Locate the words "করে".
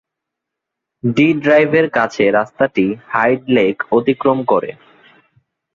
4.43-4.69